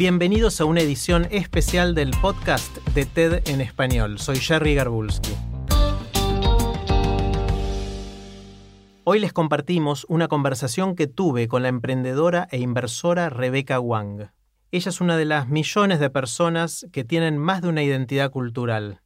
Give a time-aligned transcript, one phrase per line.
[0.00, 4.18] Bienvenidos a una edición especial del podcast de TED en español.
[4.18, 5.34] Soy Jerry Garbulski.
[9.04, 14.30] Hoy les compartimos una conversación que tuve con la emprendedora e inversora Rebecca Wang.
[14.70, 19.02] Ella es una de las millones de personas que tienen más de una identidad cultural.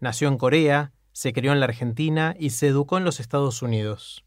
[0.00, 4.24] Nació en Corea, se crió en la Argentina y se educó en los Estados Unidos.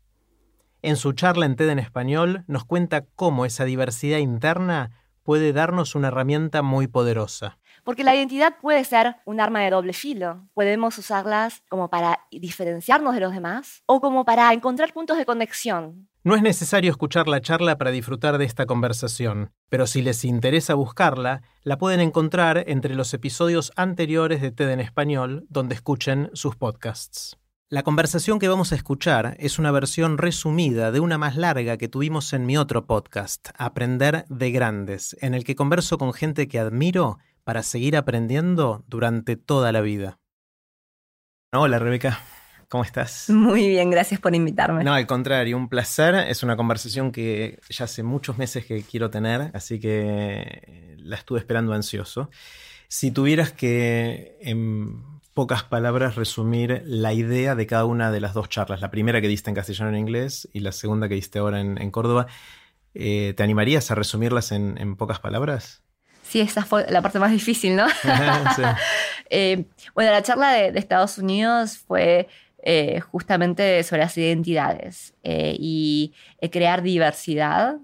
[0.82, 5.94] En su charla en TED en español nos cuenta cómo esa diversidad interna puede darnos
[5.94, 7.60] una herramienta muy poderosa.
[7.84, 10.48] Porque la identidad puede ser un arma de doble filo.
[10.54, 16.08] Podemos usarlas como para diferenciarnos de los demás o como para encontrar puntos de conexión.
[16.24, 20.76] No es necesario escuchar la charla para disfrutar de esta conversación, pero si les interesa
[20.76, 26.56] buscarla, la pueden encontrar entre los episodios anteriores de TED en español, donde escuchen sus
[26.56, 27.38] podcasts.
[27.70, 31.90] La conversación que vamos a escuchar es una versión resumida de una más larga que
[31.90, 36.60] tuvimos en mi otro podcast, Aprender de Grandes, en el que converso con gente que
[36.60, 40.18] admiro para seguir aprendiendo durante toda la vida.
[41.52, 42.22] Hola Rebeca,
[42.70, 43.30] ¿cómo estás?
[43.30, 44.86] Muy bien, gracias por invitarme.
[44.86, 46.16] No, al contrario, un placer.
[46.16, 51.40] Es una conversación que ya hace muchos meses que quiero tener, así que la estuve
[51.40, 52.30] esperando ansioso.
[52.88, 54.38] Si tuvieras que...
[54.40, 59.22] en pocas palabras resumir la idea de cada una de las dos charlas, la primera
[59.22, 62.26] que diste en castellano en inglés y la segunda que diste ahora en, Córdoba.
[62.96, 65.84] Eh, ¿Te animarías a resumirlas en, pocas palabras?
[66.24, 67.86] Sí, esa fue la parte más difícil, ¿no?
[69.30, 72.28] Eh, bueno, la charla de, Estados Unidos fue
[72.64, 76.14] eh, justamente sobre las identidades y
[76.52, 77.76] crear diversidad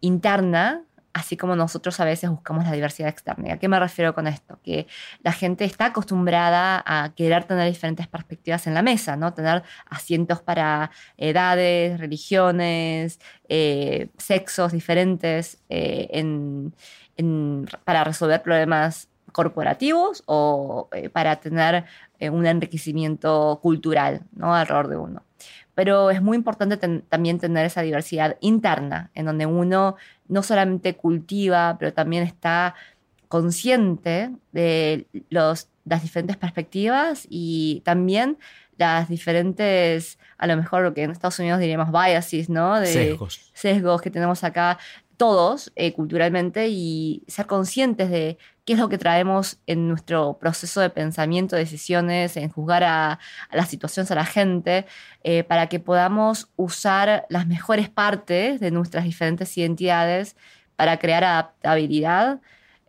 [0.00, 3.54] interna así como nosotros a veces buscamos la diversidad externa.
[3.54, 4.60] ¿A qué me refiero con esto?
[4.62, 4.86] Que
[5.22, 9.34] la gente está acostumbrada a querer tener diferentes perspectivas en la mesa, ¿no?
[9.34, 16.24] Tener asientos para edades, religiones, eh, sexos diferentes eh,
[17.84, 21.84] para resolver problemas corporativos o eh, para tener
[22.20, 24.54] un enriquecimiento cultural ¿no?
[24.54, 25.22] alrededor de uno
[25.80, 29.96] pero es muy importante también tener esa diversidad interna, en donde uno
[30.30, 32.74] no solamente cultiva, pero también está
[33.28, 38.38] consciente de los, las diferentes perspectivas y también
[38.76, 42.80] las diferentes, a lo mejor lo que en Estados Unidos diríamos biases, ¿no?
[42.80, 43.50] De sesgos.
[43.52, 44.78] sesgos que tenemos acá
[45.20, 50.80] todos eh, culturalmente y ser conscientes de qué es lo que traemos en nuestro proceso
[50.80, 53.18] de pensamiento, decisiones, en juzgar a,
[53.52, 54.86] las situaciones, a la gente,
[55.22, 60.36] eh, para que podamos usar las mejores partes de nuestras diferentes identidades
[60.74, 62.40] para crear adaptabilidad,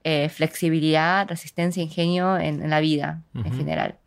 [0.06, 4.01] eh, flexibilidad, resistencia, ingenio en, la vida en general.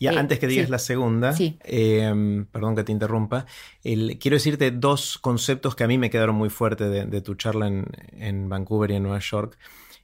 [0.00, 3.44] Y eh, antes que digas la segunda, em, perdón que te interrumpa,
[3.82, 8.48] quiero decirte dos conceptos que a mí me quedaron muy fuertes de, tu charla en,
[8.48, 9.58] Vancouver y en Nueva York.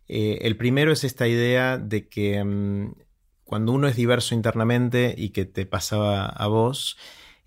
[0.06, 2.92] Eh, el primero es esta idea de que em,
[3.44, 6.98] cuando uno es diverso internamente y que te pasaba a vos,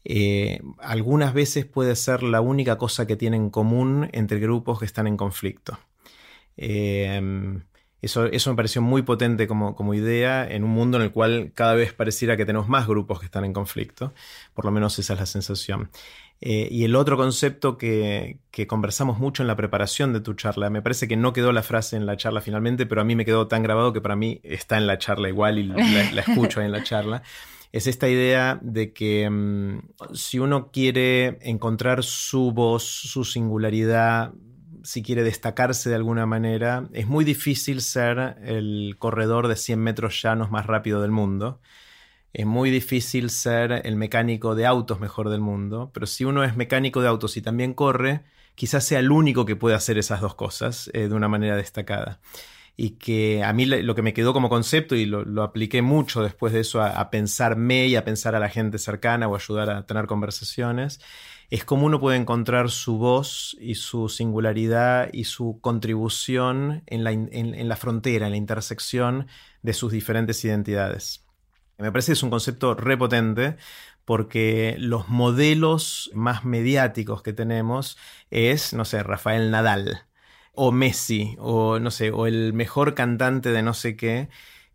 [0.03, 4.85] eh, algunas veces puede ser la única cosa que tienen en común entre grupos que
[4.85, 5.77] están en conflicto.
[6.57, 7.61] Em,
[8.01, 11.75] eso, me pareció muy potente como, como, idea en un mundo en el cual cada
[11.75, 14.13] vez pareciera que tenemos más grupos que están en conflicto.
[14.53, 15.89] Por lo menos esa es la sensación.
[16.41, 20.81] Eh, y el otro concepto que, conversamos mucho en la preparación de tu charla, me
[20.81, 23.47] parece que no quedó la frase en la charla finalmente, pero a mí me quedó
[23.47, 26.71] tan grabado que para mí está en la charla igual y la, escucho ahí en
[26.71, 27.23] la charla,
[27.71, 29.79] es esta idea de que mm,
[30.13, 34.33] si uno quiere encontrar su voz, su singularidad,
[34.83, 40.21] si quiere destacarse de alguna manera, es muy difícil ser el corredor de 100 metros
[40.21, 41.59] llanos más rápido del mundo.
[42.33, 46.55] Es muy difícil ser el mecánico de autos mejor del mundo, pero si uno es
[46.55, 48.23] mecánico de autos y también corre,
[48.55, 52.19] quizás sea el único que puede hacer esas dos cosas eh, de una manera destacada.
[52.77, 56.53] Y que a mí lo que me quedó como concepto, y lo, apliqué mucho después
[56.53, 59.85] de eso a, a pensarme y a pensar a la gente cercana o ayudar a
[59.85, 61.01] tener conversaciones,
[61.49, 67.75] es como uno puede encontrar su voz y su singularidad y su contribución en la,
[67.75, 69.27] frontera, en la intersección
[69.63, 71.25] de sus diferentes identidades.
[71.77, 73.57] Me parece que es un concepto repotente
[74.05, 77.97] porque los modelos más mediáticos que tenemos
[78.29, 80.05] es, no sé, Rafael Nadal
[80.53, 84.29] o Messi o no sé, o el mejor cantante de no sé qué.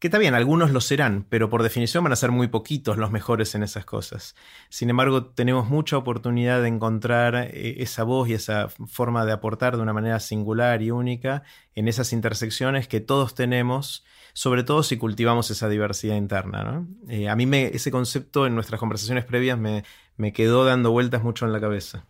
[0.05, 3.11] Que está bien, algunos lo serán, pero por definición van a ser muy poquitos los
[3.11, 4.37] mejores en esas cosas.
[4.69, 9.77] Sin embargo, tenemos mucha oportunidad de encontrar eh, esa voz y esa forma de aportar
[9.77, 11.43] de una manera singular y única
[11.75, 14.05] en esas intersecciones que todos tenemos,
[14.35, 16.87] sobre todo si cultivamos esa diversidad interna.
[17.09, 19.85] Eh, a mí me, ese concepto en nuestras conversaciones previas me,
[20.19, 22.05] me quedó dando vueltas mucho en la cabeza.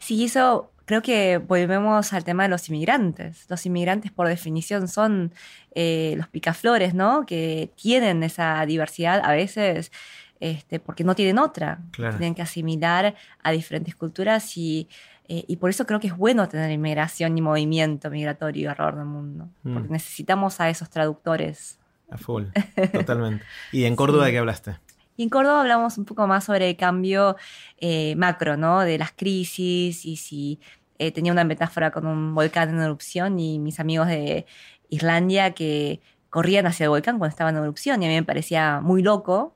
[0.00, 3.44] Sí, eso creo que volvemos al tema de los inmigrantes.
[3.50, 5.32] Los inmigrantes, por definición, son
[5.74, 7.26] eh, los picaflores, ¿no?
[7.26, 9.92] Que tienen esa diversidad a veces
[10.40, 11.80] este, porque no tienen otra.
[11.92, 14.88] Tienen que asimilar a diferentes culturas y,
[15.28, 19.06] eh, y, por eso creo que es bueno tener inmigración y movimiento migratorio alrededor del
[19.06, 19.48] mundo.
[19.64, 19.74] Mm.
[19.74, 21.78] Porque necesitamos a esos traductores.
[22.10, 22.44] A full,
[22.92, 23.44] totalmente.
[23.72, 24.76] ¿Y en Córdoba de qué hablaste?
[25.16, 27.36] Y en Córdoba hablamos un poco más sobre el cambio
[27.78, 28.80] eh, macro, ¿no?
[28.80, 30.60] De las crisis y si
[30.98, 34.46] eh, tenía una metáfora con un volcán en erupción y mis amigos de
[34.90, 38.80] Islandia que corrían hacia el volcán cuando estaba en erupción y a mí me parecía
[38.82, 39.54] muy loco,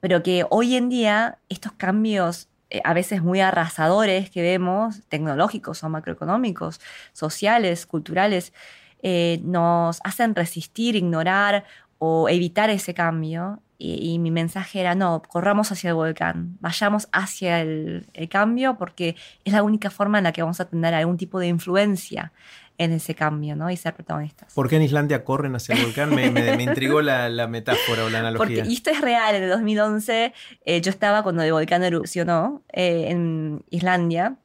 [0.00, 5.82] pero que hoy en día estos cambios eh, a veces muy arrasadores que vemos, tecnológicos
[5.84, 6.80] o macroeconómicos,
[7.12, 8.52] sociales, culturales,
[9.42, 11.64] nos hacen resistir, ignorar
[11.98, 17.62] o evitar ese cambio y, mi mensaje era, no, corramos hacia el volcán, vayamos hacia
[17.62, 21.40] el, cambio porque es la única forma en la que vamos a tener algún tipo
[21.40, 22.32] de influencia
[22.76, 23.70] en ese cambio, ¿no?
[23.70, 24.52] Y ser protagonistas.
[24.52, 26.14] ¿Por qué en Islandia corren hacia el volcán?
[26.14, 28.56] Me, me, intrigó la, la, metáfora o la analogía.
[28.58, 30.34] Porque, y esto es real, en el 2011
[30.64, 34.36] eh, yo estaba cuando el volcán erupcionó eh, en Islandia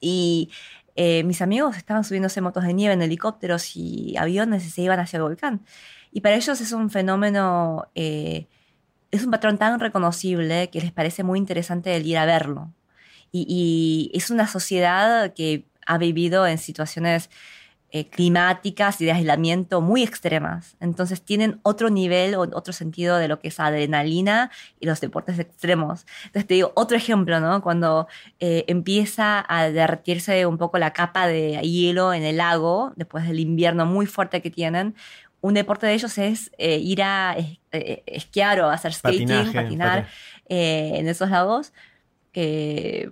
[0.00, 0.50] y
[0.96, 5.00] eh, mis amigos estaban subiéndose motos de nieve en helicópteros y aviones y se iban
[5.00, 5.60] hacia el volcán.
[6.12, 7.88] Y para ellos es un fenómeno
[9.14, 12.72] es un patrón tan reconocible que les parece muy interesante el ir a verlo.
[13.30, 17.30] Y, es una sociedad que ha vivido en situaciones
[17.90, 20.76] eh, climáticas y de aislamiento muy extremas.
[20.80, 24.50] Entonces tienen otro nivel o otro sentido de lo que es adrenalina
[24.80, 26.06] y los deportes extremos.
[26.26, 27.62] Entonces te digo, otro ejemplo, ¿no?
[27.62, 28.08] Cuando
[28.40, 33.38] eh, empieza a derretirse un poco la capa de hielo en el lago, después del
[33.38, 34.96] invierno muy fuerte que tienen,
[35.44, 40.08] un deporte de ellos es eh, ir a eh, esquiar o hacer skating, patinar
[40.48, 41.74] eh, en esos lagos,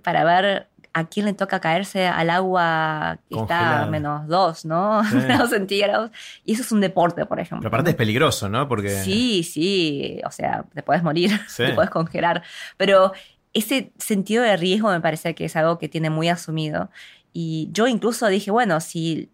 [0.01, 5.03] para ver a quién le toca caerse al agua que está a menos dos, ¿no?
[5.13, 6.09] menos centígrados.
[6.43, 7.59] Y eso es un deporte, por ejemplo.
[7.61, 8.67] Pero aparte es peligroso, ¿no?
[8.67, 8.89] Porque...
[8.89, 10.19] Sí, sí.
[10.25, 12.41] O sea, te puedes morir, te puedes congelar.
[12.77, 13.13] Pero
[13.53, 16.89] ese sentido de riesgo me parece que es algo que tiene muy asumido.
[17.31, 19.29] Y yo incluso dije, bueno, si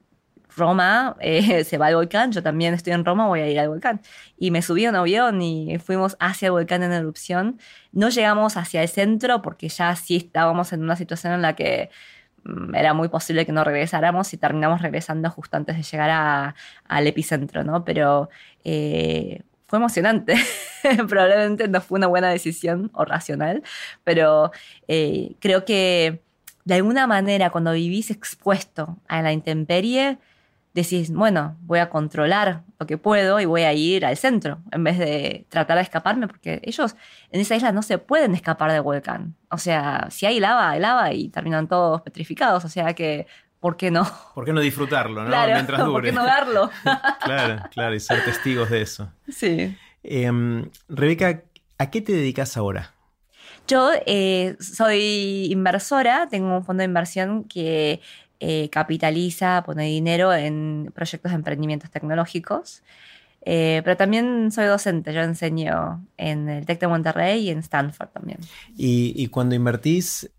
[0.60, 3.70] Roma eh, se va al volcán, yo también estoy en Roma, voy a ir al
[3.70, 4.02] volcán.
[4.38, 7.60] Y me subí a un avión y fuimos hacia el volcán en erupción.
[7.92, 11.90] No llegamos hacia el centro porque ya sí estábamos en una situación en la que
[12.44, 16.56] mm, era muy posible que no regresáramos y terminamos regresando justo antes de llegar
[16.88, 17.84] al epicentro, ¿no?
[17.86, 18.30] Pero
[18.64, 20.36] eh, fue emocionante.
[21.08, 23.64] Probablemente no fue una buena decisión o racional,
[24.04, 24.52] pero
[24.88, 26.22] eh, creo que
[26.66, 30.20] de alguna manera cuando vivís expuesto a la intemperie,
[30.74, 34.84] decís, bueno, voy a controlar lo que puedo y voy a ir al centro en
[34.84, 36.96] vez de tratar de escaparme, porque ellos
[37.32, 39.36] en esa isla no se pueden escapar del volcán.
[39.50, 42.64] O sea, si hay lava, hay lava y terminan todos petrificados.
[42.66, 43.28] O sea que,
[43.60, 44.10] ¿por qué no?
[44.36, 45.46] ¿Por qué no disfrutarlo, no?
[45.48, 45.92] Mientras dure.
[45.92, 46.70] ¿Por qué no darlo?
[47.24, 49.12] claro, claro, y ser testigos de eso.
[49.28, 49.76] Sí.
[50.04, 51.44] Em, Rebeca,
[51.78, 52.94] ¿a qué te dedicas ahora?
[53.68, 58.02] Yo eh, soy inversora, tengo un fondo de inversión que
[58.40, 62.84] eh, capitaliza, pone dinero en proyectos de emprendimientos tecnológicos.
[63.42, 68.10] Eh, pero también soy docente, yo enseño en el TEC de Monterrey y en Stanford
[68.10, 68.40] también.
[68.76, 70.30] Y, cuando invertís,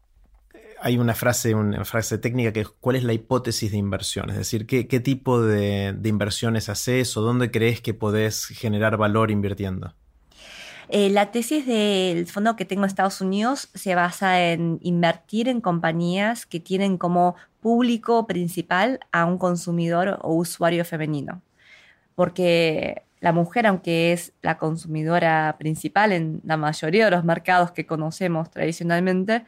[0.82, 4.30] hay una frase, una frase técnica que es ¿cuál es la hipótesis de inversión?
[4.30, 9.30] Es decir, ¿qué, tipo de, de, inversiones haces o dónde crees que podés generar valor
[9.30, 9.94] invirtiendo?
[10.92, 15.60] Eh, la tesis del fondo que tengo en Estados Unidos se basa en invertir en
[15.60, 21.42] compañías que tienen como público principal a un consumidor o usuario femenino.
[22.14, 27.86] Porque la mujer, aunque es la consumidora principal en la mayoría de los mercados que
[27.86, 29.44] conocemos tradicionalmente,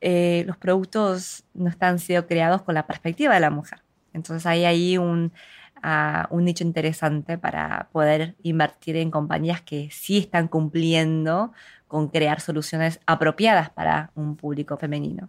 [0.00, 3.80] eh, los productos no están siendo creados con la perspectiva de la mujer.
[4.12, 5.32] Entonces hay ahí un
[6.30, 11.52] un nicho interesante para poder invertir en compañías que sí están cumpliendo
[11.88, 15.28] con crear soluciones apropiadas para un público femenino.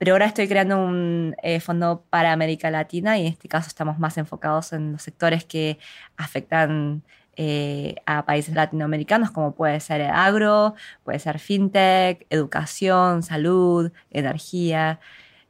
[0.00, 3.98] Pero ahora estoy creando un eh, fondo para América Latina y en este caso estamos
[3.98, 5.78] más enfocados en los sectores que
[6.16, 7.02] afectan
[7.36, 15.00] eh, a países latinoamericanos como puede ser agro, puede ser fintech, educación, salud, energía.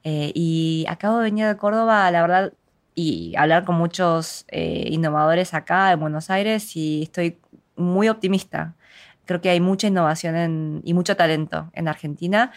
[0.02, 2.52] Eh, y acabo de venir de Córdoba, la verdad,
[2.96, 7.38] y hablar con muchos innovadores acá en Buenos Aires y estoy
[7.76, 8.74] muy optimista.
[9.26, 12.50] Creo que hay mucha innovación y mucho talento en Argentina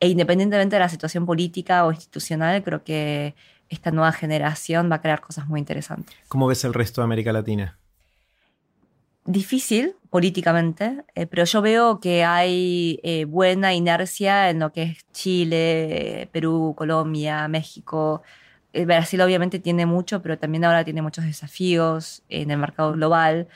[0.00, 3.34] e independientemente de la situación política o institucional, creo que
[3.68, 6.14] esta nueva generación va a crear cosas muy interesantes.
[6.28, 7.78] ¿Cómo ves el resto de América Latina?
[9.26, 15.06] Difícil políticamente, eh, pero yo veo que hay eh, buena inercia en lo que es
[15.12, 18.22] Chile, Perú, Colombia, México.
[18.74, 23.48] Eh, Brasil obviamente tiene mucho, pero también ahora tiene muchos desafíos en el mercado global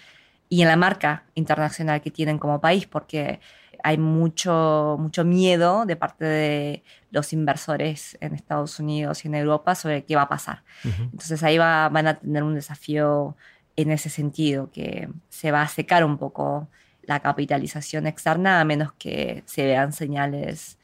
[0.49, 3.40] y en la marca internacional que tienen como país, porque
[3.82, 9.75] hay mucho, mucho miedo de parte de los inversores en Estados Unidos y en Europa
[9.75, 10.62] sobre qué va a pasar.
[10.85, 13.37] Entonces ahí va, van a tener un desafío
[13.76, 16.68] en ese sentido, que se va a secar un poco
[17.02, 20.78] la capitalización externa a menos que se vean señales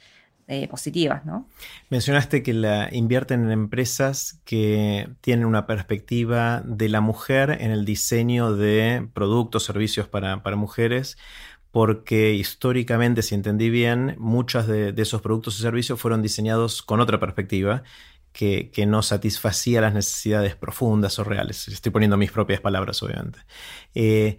[0.47, 1.49] eh, positivas, ¿no?
[1.89, 7.87] Mencionaste que la invierten en empresas que tienen una perspectiva de la mujer en el
[7.87, 11.17] diseño de productos, servicios para, para mujeres
[11.75, 17.19] porque históricamente, si entendí bien, muchos de, esos productos y servicios fueron diseñados con otra
[17.19, 17.83] perspectiva
[18.33, 21.67] que, no satisfacía las necesidades profundas o reales.
[21.67, 23.41] Estoy poniendo mis propias palabras, obviamente.
[23.93, 24.39] Eh,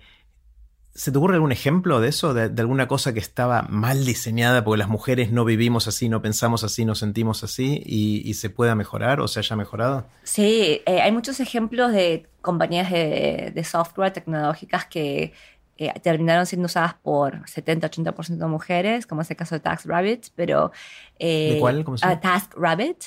[0.93, 2.33] ¿Se te ocurre algún ejemplo de eso?
[2.33, 6.63] De, alguna cosa que estaba mal diseñada porque las mujeres no vivimos así, no pensamos
[6.63, 10.07] así, no sentimos así y, se pueda mejorar o se haya mejorado?
[10.23, 15.33] Sí, eh, hay muchos ejemplos de compañías de software tecnológicas que
[15.77, 20.71] eh, terminaron siendo usadas por 70-80% de mujeres, como es el caso de TaskRabbit, pero...
[21.19, 21.83] Eh, ¿De cuál?
[21.83, 22.17] ¿Cómo se llama?
[22.17, 23.03] Uh, TaskRabbit,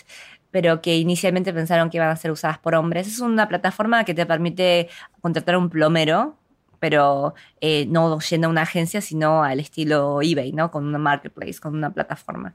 [0.51, 3.07] pero que inicialmente pensaron que iban a ser usadas por hombres.
[3.07, 4.89] Es una plataforma que te permite
[5.23, 6.37] contratar a un plomero,
[6.79, 10.71] pero eh, no yendo a una agencia, sino al estilo eBay, ¿no?
[10.71, 12.55] Con una marketplace, con una plataforma.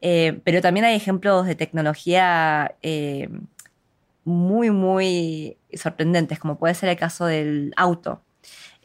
[0.00, 2.74] Eh, pero también hay ejemplos de tecnología
[4.24, 8.23] muy, muy sorprendentes, como puede ser el caso del auto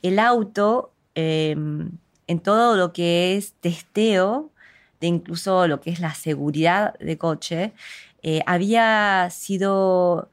[0.01, 1.91] el auto, em,
[2.27, 4.51] en todo lo que es testeo,
[4.99, 7.73] de incluso lo que es la seguridad de coche,
[8.21, 10.29] eh, había sido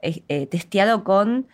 [0.00, 1.48] eh, eh, testeado con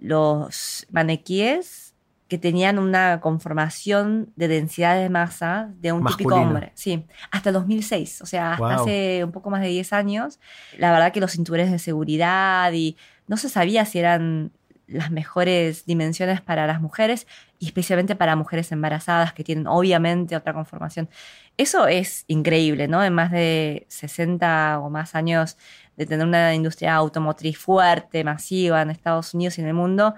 [0.00, 1.94] los maniquíes
[2.28, 6.72] que tenían una conformación de densidad de masa de un típico hombre.
[6.74, 10.38] Sí, hasta 2006, o sea, hasta hace un poco más de 10 años.
[10.76, 14.52] La verdad que los cinturones de seguridad y no se sabía si eran
[14.88, 17.26] las mejores dimensiones para las mujeres
[17.58, 21.08] y especialmente para mujeres embarazadas que tienen obviamente otra conformación.
[21.56, 23.04] Eso es increíble, ¿no?
[23.04, 25.56] En más de 60 o más años
[25.96, 30.14] de tener una industria automotriz fuerte, masiva en Estados Unidos y en el mundo,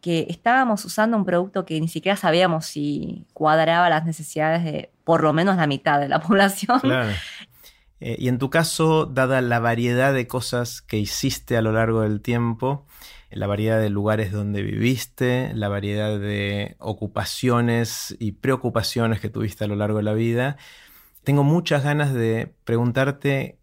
[0.00, 5.22] que estábamos usando un producto que ni siquiera sabíamos si cuadraba las necesidades de por
[5.22, 6.80] lo menos la mitad de la población.
[6.80, 7.10] Claro.
[8.00, 12.00] Eh, y en tu caso, dada la variedad de cosas que hiciste a lo largo
[12.00, 12.86] del tiempo,
[13.30, 19.68] la variedad de lugares donde viviste, la variedad de ocupaciones y preocupaciones que tuviste a
[19.68, 20.56] lo largo de la vida.
[21.22, 23.58] Tengo muchas ganas de preguntarte,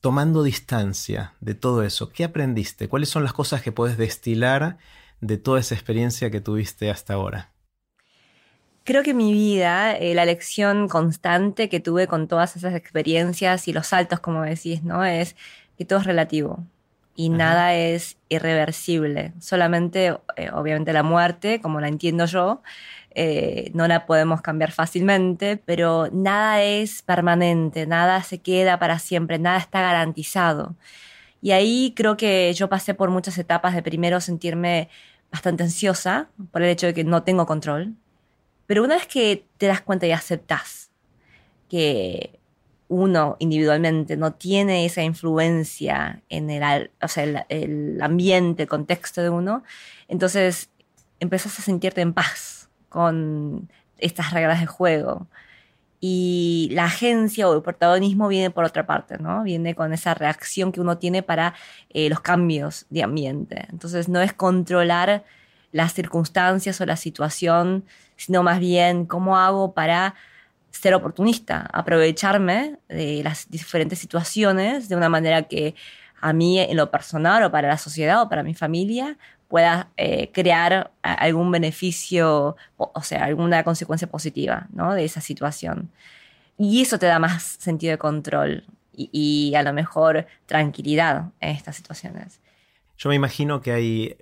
[0.00, 2.88] tomando distancia de todo eso, ¿qué aprendiste?
[2.88, 4.78] ¿Cuáles son las cosas que puedes destilar
[5.20, 7.55] de toda esa experiencia que tuviste hasta ahora?
[8.86, 13.72] Creo que mi vida, eh, la lección constante que tuve con todas esas experiencias y
[13.72, 15.04] los saltos, como decís, ¿no?
[15.04, 15.34] Es
[15.76, 16.64] que todo es relativo
[17.16, 19.32] y nada es irreversible.
[19.40, 22.62] Solamente, eh, obviamente, la muerte, como la entiendo yo,
[23.10, 29.40] eh, no la podemos cambiar fácilmente, pero nada es permanente, nada se queda para siempre,
[29.40, 30.76] nada está garantizado.
[31.42, 34.90] Y ahí creo que yo pasé por muchas etapas de primero sentirme
[35.32, 37.96] bastante ansiosa por el hecho de que no tengo control.
[38.66, 40.90] Pero una vez que te das cuenta y aceptas
[41.68, 42.38] que
[42.88, 49.30] uno individualmente no tiene esa influencia en el, o sea, el, ambiente, el contexto de
[49.30, 49.64] uno,
[50.08, 50.70] entonces
[51.18, 55.26] empezás a sentirte en paz con estas reglas de juego.
[55.98, 59.42] Y la agencia o el protagonismo viene por otra parte, ¿no?
[59.42, 61.54] Viene con esa reacción que uno tiene para
[61.88, 63.66] eh, los cambios de ambiente.
[63.70, 65.24] Entonces no es controlar
[65.72, 67.84] las circunstancias o la situación,
[68.16, 70.14] sino más bien cómo hago para
[70.70, 75.74] ser oportunista, aprovecharme de las diferentes situaciones de una manera que
[76.20, 79.16] a mí en lo personal o para la sociedad o para mi familia
[79.48, 84.92] pueda eh, crear algún beneficio, o sea, alguna consecuencia positiva ¿no?
[84.94, 85.90] de esa situación.
[86.58, 91.50] Y eso te da más sentido de control y, y a lo mejor tranquilidad en
[91.50, 92.40] estas situaciones.
[92.98, 94.16] Yo me imagino que hay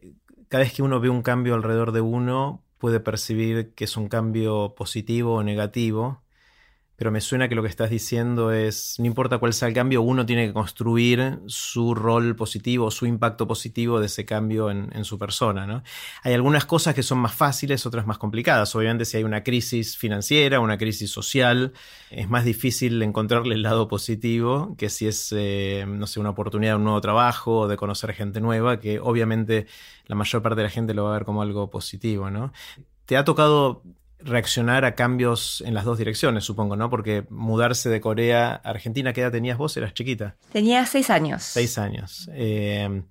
[0.49, 4.11] cada vez que uno ve un cambio alrededor de uno, puede percibir que es un
[4.11, 6.23] cambio positivo o negativo
[6.97, 10.03] pero me suena que lo que estás diciendo es, no importa cuál sea el cambio,
[10.03, 15.19] uno tiene que construir su rol positivo, su impacto positivo de ese cambio en, su
[15.19, 15.67] persona.
[15.67, 15.83] ¿no?
[16.23, 18.75] Hay algunas cosas que son más fáciles, otras más complicadas.
[18.77, 21.73] Obviamente si hay una crisis financiera, una crisis social,
[22.11, 26.73] es más difícil encontrarle el lado positivo que si es, eh, no sé, una oportunidad
[26.73, 29.67] de un nuevo trabajo o de conocer gente nueva, que obviamente
[30.07, 32.31] la mayor parte de la gente lo va a ver como algo positivo.
[32.31, 32.53] ¿no?
[33.05, 33.83] ¿Te ha tocado
[34.25, 36.90] reaccionar a cambios en las dos direcciones, supongo, ¿no?
[36.90, 39.76] Porque mudarse de Corea a Argentina, ¿qué edad tenías vos?
[39.76, 40.37] Eras chiquita.
[40.52, 41.43] Tenía seis años.
[41.43, 42.28] Seis años.
[42.33, 43.02] Eh,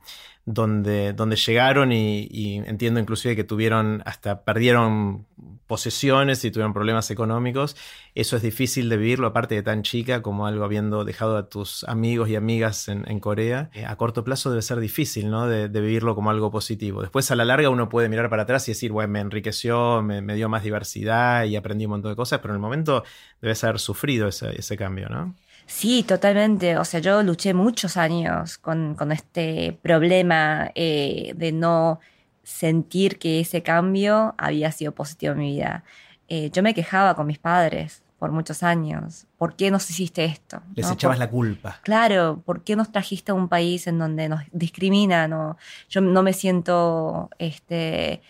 [0.46, 5.26] donde, donde llegaron y, entiendo inclusive que tuvieron, hasta perdieron
[5.68, 7.78] posesiones y tuvieron problemas económicos.
[8.14, 11.86] Eso es difícil de vivirlo, aparte de tan chica como algo habiendo dejado a tus
[11.86, 13.70] amigos y amigas en, Corea.
[13.74, 15.48] Eh, a corto plazo debe ser difícil, ¿no?
[15.48, 17.02] De, vivirlo como algo positivo.
[17.02, 20.22] Después a la larga uno puede mirar para atrás y decir, bueno, me enriqueció, me,
[20.36, 23.04] dio más diversidad y aprendí un montón de cosas, pero en el momento
[23.42, 25.36] debes haber sufrido ese, ese cambio, ¿no?
[25.66, 26.78] Sí, totalmente.
[26.78, 32.00] O sea, yo luché muchos años con, este problema eh, de no
[32.44, 35.84] sentir que ese cambio había sido positivo en mi vida.
[36.28, 39.28] Eh, yo me quejaba con mis padres por muchos años.
[39.38, 40.62] ¿Por qué nos hiciste esto?
[40.76, 41.80] Les echabas la culpa.
[41.84, 45.58] Claro, ¿por qué nos trajiste a un país en donde nos discriminan?
[45.90, 48.22] Yo no me siento este,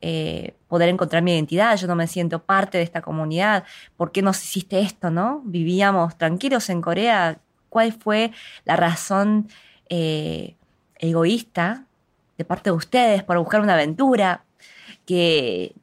[0.00, 3.64] eh, poder encontrar mi identidad, yo no me siento parte de esta comunidad,
[3.96, 5.42] ¿por qué nos hiciste esto, no?
[5.44, 7.38] Vivíamos tranquilos en Corea,
[7.68, 8.30] ¿cuál fue
[8.64, 9.48] la razón
[9.88, 10.54] eh,
[10.98, 11.84] egoísta
[12.36, 14.44] de parte de ustedes por buscar una aventura
[15.04, 15.74] que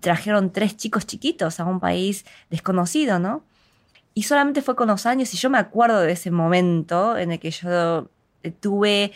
[0.00, 3.44] trajeron tres chicos chiquitos a un país desconocido, ¿no?
[4.14, 7.38] Y solamente fue con los años, y yo me acuerdo de ese momento en el
[7.38, 8.08] que yo
[8.60, 9.12] tuve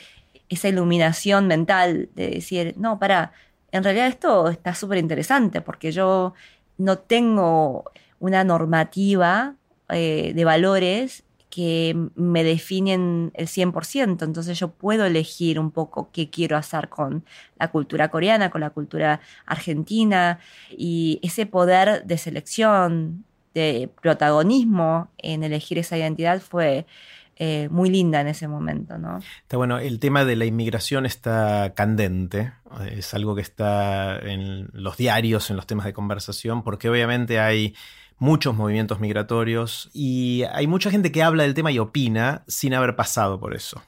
[0.49, 3.33] esa iluminación mental de decir, no, para,
[3.73, 6.35] en realidad esto está súper interesante porque yo
[6.79, 9.55] no tengo una normativa
[9.89, 16.29] eh, de valores que me definen el 100%, entonces yo puedo elegir un poco qué
[16.29, 17.25] quiero hacer con
[17.59, 20.39] la cultura coreana, con la cultura argentina,
[20.71, 23.25] y ese poder de selección,
[23.55, 26.85] de protagonismo en elegir esa identidad fue
[27.37, 29.19] eh, muy linda en ese momento, ¿no?
[29.43, 32.53] Está bueno, el tema de la inmigración está candente,
[32.91, 37.75] es algo que está en los diarios, en los temas de conversación, porque obviamente hay
[38.19, 42.97] muchos movimientos migratorios y hay mucha gente que habla del tema y opina sin haber
[42.97, 43.83] pasado por eso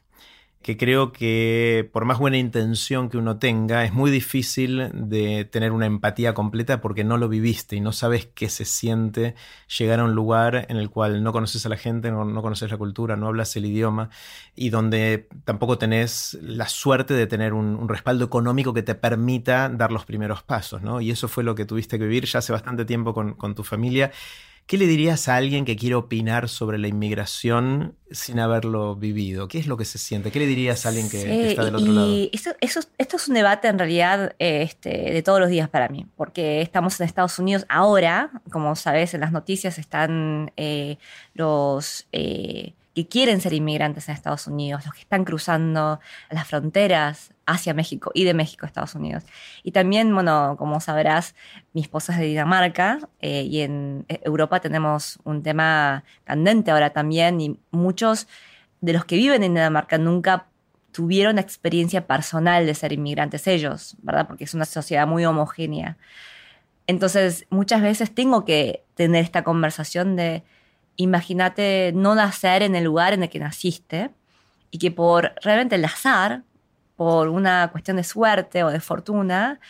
[0.63, 5.71] que creo que por más buena intención que uno tenga, es muy difícil de tener
[5.73, 9.35] una empatía completa porque no lo viviste y no sabes qué se siente
[9.79, 12.77] llegar a un lugar en el cual no conoces a la gente, no, conoces la
[12.77, 14.11] cultura, no hablas el idioma
[14.57, 19.93] y donde tampoco tenés la suerte de tener un, respaldo económico que te permita dar
[19.93, 21.01] los primeros pasos, ¿no?
[21.01, 23.63] Y eso fue lo que tuviste que vivir ya hace bastante tiempo con, con tu
[23.63, 24.11] familia.
[24.69, 29.49] ¿Qué le dirías a alguien que quiere opinar sobre la inmigración sin haberlo vivido?
[29.49, 30.31] ¿Qué es lo que se siente?
[30.31, 32.15] ¿Qué le dirías a alguien que, está del otro lado?
[32.33, 32.51] Eso,
[32.99, 37.01] esto es un debate en realidad este, de todos los días para mí, porque estamos
[37.01, 40.99] en Estados Unidos ahora, como sabes, en las noticias están eh,
[41.33, 42.07] los...
[42.13, 46.01] Eh, que quieren ser inmigrantes en Estados Unidos, los que están cruzando
[46.31, 49.25] las fronteras hacia México y de México a Estados Unidos.
[49.63, 51.35] Y también, bueno, como sabrás,
[51.73, 57.41] mi esposa es de Dinamarca eh, y en Europa tenemos un tema candente ahora también
[57.41, 58.29] y muchos
[58.83, 60.47] de los que viven en Dinamarca nunca
[60.93, 64.27] tuvieron experiencia personal de ser inmigrantes ellos, ¿verdad?
[64.27, 65.97] Porque es una sociedad muy homogénea.
[66.87, 70.43] Entonces, muchas veces tengo que tener esta conversación de
[70.97, 74.11] imagínate no nacer en el lugar en el que naciste
[74.71, 76.43] y que por realmente el azar,
[76.99, 79.61] por una cuestión de suerte o de fortuna,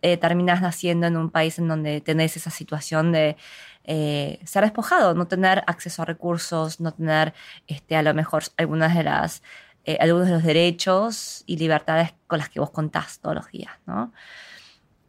[0.00, 3.36] eh, terminas naciendo en un país en donde tenés esa situación de
[3.84, 7.34] eh, ser despojado, no tener acceso a recursos, no tener
[7.66, 9.42] este, a lo mejor algunas de las,
[9.84, 13.74] eh, algunos de los derechos y libertades con las que vos contás todos los días,
[13.84, 14.10] ¿no?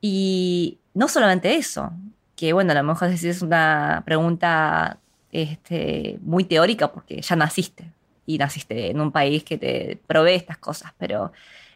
[0.01, 1.93] Y no solamente eso,
[2.35, 4.99] que bueno, a lo mejor es una pregunta
[5.31, 7.93] este, muy teórica porque ya naciste
[8.25, 11.31] y naciste en un país que te provee estas cosas, pero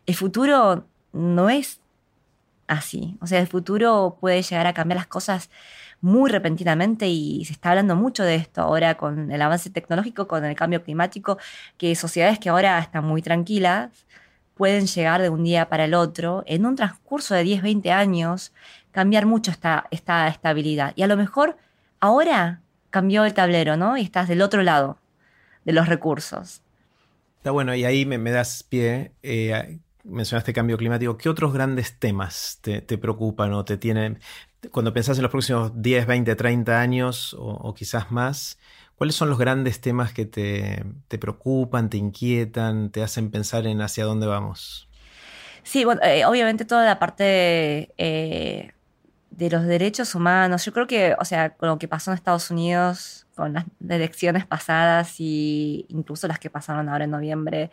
[0.06, 1.80] el futuro no es
[2.68, 3.18] así.
[3.22, 5.50] O sea, el futuro puede llegar a cambiar las cosas
[6.02, 10.44] muy repentinamente y se está hablando mucho de esto ahora con el avance tecnológico, con
[10.44, 11.38] el cambio climático,
[11.78, 14.06] que sociedades que ahora están muy tranquilas
[14.56, 18.54] pueden llegar de un día para el otro, en un transcurso de 10, 20 años,
[18.92, 20.94] cambiar mucho esta, esta estabilidad.
[20.96, 21.58] Y a lo mejor
[22.00, 23.98] ahora cambió el tablero, ¿no?
[23.98, 25.00] Y estás del otro lado
[25.66, 26.62] de los recursos.
[27.38, 29.12] Está bueno, y ahí me, das pie.
[29.24, 34.20] Eh, mencionaste cambio climático, ¿qué otros grandes temas te, preocupan o te tienen,
[34.72, 38.60] cuando pensás en los próximos 10, 20, 30 años o, quizás más,
[38.96, 40.86] ¿cuáles son los grandes temas que te,
[41.18, 44.90] preocupan, te inquietan, te hacen pensar en hacia dónde vamos?
[45.64, 48.73] Sí, bueno, eh, obviamente toda la parte eh,
[49.38, 52.52] de los derechos humanos, yo creo que, o sea, con lo que pasó en Estados
[52.52, 57.72] Unidos, con las elecciones pasadas y incluso las que pasaron ahora en noviembre,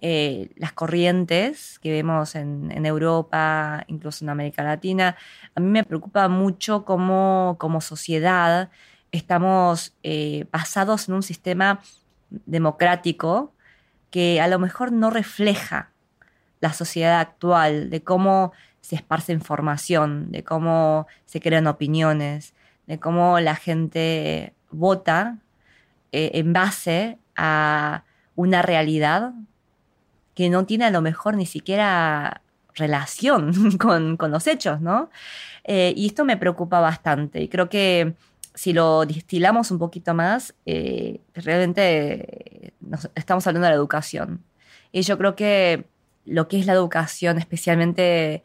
[0.00, 5.16] eh, las corrientes que vemos en, Europa, incluso en América Latina,
[5.54, 8.70] a mí me preocupa mucho cómo como sociedad
[9.12, 11.80] estamos eh, basados en un sistema
[12.30, 13.54] democrático
[14.10, 15.92] que a lo mejor no refleja
[16.60, 18.52] la sociedad actual, de cómo
[18.86, 22.54] se esparce información, de cómo se crean opiniones,
[22.86, 25.38] de cómo la gente vota
[26.12, 28.04] eh, en base a
[28.36, 29.32] una realidad
[30.36, 32.42] que no tiene a lo mejor ni siquiera
[32.76, 35.10] relación con, los hechos, ¿no?
[35.64, 38.14] Eh, y esto me preocupa bastante y creo que
[38.54, 42.72] si lo distilamos un poquito más, eh, realmente
[43.16, 44.44] estamos hablando de la educación.
[44.92, 45.86] Y yo creo que
[46.24, 48.44] lo que es la educación, especialmente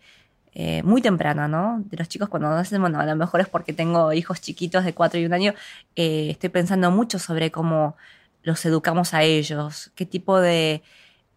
[0.54, 1.84] eh, muy temprana, ¿no?
[1.86, 4.94] De los chicos cuando nacen, bueno, a lo mejor es porque tengo hijos chiquitos de
[4.94, 5.54] 4 y un año,
[5.96, 7.96] estoy pensando mucho sobre cómo
[8.44, 10.82] los educamos a ellos, qué tipo de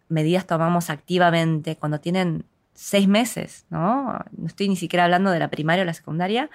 [0.09, 4.19] medidas tomamos activamente cuando tienen seis meses, ¿no?
[4.31, 6.49] No estoy ni siquiera hablando de la primaria o la secundaria.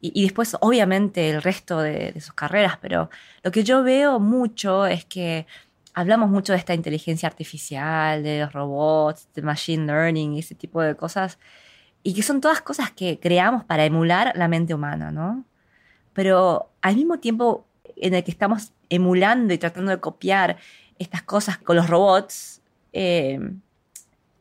[0.00, 3.10] Y, después, obviamente, el resto de, sus carreras, pero
[3.42, 5.44] lo que yo veo mucho es que
[5.92, 10.94] hablamos mucho de esta inteligencia artificial, de los robots, de machine learning, ese tipo de
[10.94, 11.40] cosas,
[12.08, 15.44] y que son todas cosas que creamos para emular la mente humana, ¿no?
[16.14, 17.66] Pero al mismo tiempo
[17.96, 20.56] en el que estamos emulando y tratando de copiar
[20.98, 22.62] estas cosas con los robots,
[22.94, 23.38] eh,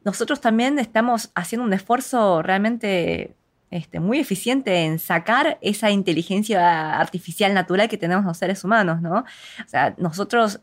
[0.05, 3.35] nosotros también estamos haciendo un esfuerzo realmente
[3.69, 9.25] este, muy eficiente en sacar esa inteligencia artificial natural que tenemos los seres humanos, ¿no?
[9.65, 10.61] O sea, nosotros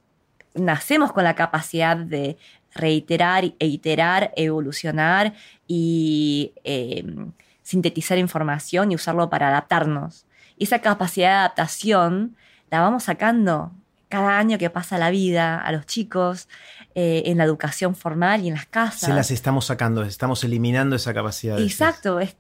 [0.55, 2.39] nacemos con la capacidad de
[2.75, 5.35] reiterar e iterar, evolucionar
[5.67, 7.33] y em,
[7.63, 10.27] sintetizar información y usarlo para adaptarnos.
[10.57, 12.37] Y esa capacidad de adaptación
[12.71, 13.73] la vamos sacando
[14.09, 16.49] cada año que pasa la vida a los chicos
[16.95, 19.01] eh, en la educación formal y en las casas.
[19.01, 21.59] Se las estamos sacando, estamos eliminando esa capacidad.
[21.59, 22.37] Exacto, es,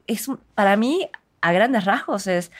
[0.54, 1.08] para mí,
[1.40, 2.52] a grandes rasgos, es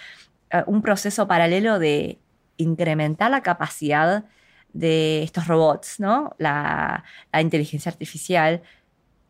[0.50, 2.18] eh, un proceso paralelo de
[2.56, 4.24] incrementar la capacidad
[4.74, 6.34] de estos robots, ¿no?
[6.38, 8.62] La, inteligencia artificial.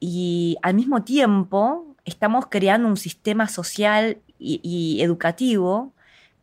[0.01, 5.95] Y al mismo tiempo estamos creando un sistema social y educativo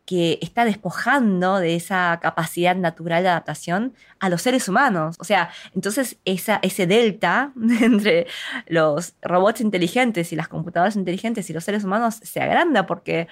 [0.04, 5.16] que está despojando de esa capacidad natural de adaptación a los seres humanos.
[5.20, 8.26] O sea, entonces ese delta entre
[8.66, 13.28] los robots inteligentes y las computadoras inteligentes y los seres humanos se agranda porque